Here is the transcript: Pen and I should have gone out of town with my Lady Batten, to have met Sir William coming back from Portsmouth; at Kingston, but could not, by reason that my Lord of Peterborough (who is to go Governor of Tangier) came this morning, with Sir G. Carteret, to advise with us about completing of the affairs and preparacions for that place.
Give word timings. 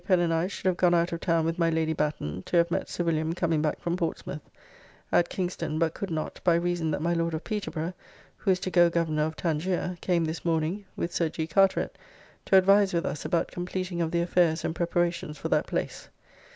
Pen 0.03 0.19
and 0.19 0.33
I 0.33 0.47
should 0.47 0.65
have 0.65 0.77
gone 0.77 0.95
out 0.95 1.11
of 1.13 1.19
town 1.19 1.45
with 1.45 1.59
my 1.59 1.69
Lady 1.69 1.93
Batten, 1.93 2.41
to 2.47 2.57
have 2.57 2.71
met 2.71 2.89
Sir 2.89 3.03
William 3.03 3.33
coming 3.33 3.61
back 3.61 3.79
from 3.79 3.95
Portsmouth; 3.95 4.41
at 5.11 5.29
Kingston, 5.29 5.77
but 5.77 5.93
could 5.93 6.09
not, 6.09 6.41
by 6.43 6.55
reason 6.55 6.89
that 6.89 7.03
my 7.03 7.13
Lord 7.13 7.35
of 7.35 7.43
Peterborough 7.43 7.93
(who 8.37 8.49
is 8.49 8.59
to 8.61 8.71
go 8.71 8.89
Governor 8.89 9.25
of 9.25 9.35
Tangier) 9.35 9.99
came 10.01 10.25
this 10.25 10.43
morning, 10.43 10.85
with 10.95 11.13
Sir 11.13 11.29
G. 11.29 11.45
Carteret, 11.45 11.99
to 12.45 12.57
advise 12.57 12.95
with 12.95 13.05
us 13.05 13.25
about 13.25 13.49
completing 13.51 14.01
of 14.01 14.09
the 14.09 14.21
affairs 14.23 14.65
and 14.65 14.73
preparacions 14.73 15.37
for 15.37 15.49
that 15.49 15.67
place. 15.67 16.09